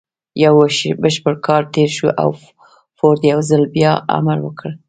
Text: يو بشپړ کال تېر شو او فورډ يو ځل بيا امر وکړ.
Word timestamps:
يو 0.43 0.55
بشپړ 1.01 1.33
کال 1.45 1.63
تېر 1.73 1.89
شو 1.97 2.07
او 2.21 2.29
فورډ 2.97 3.21
يو 3.31 3.39
ځل 3.49 3.63
بيا 3.75 3.91
امر 4.17 4.37
وکړ. 4.43 4.69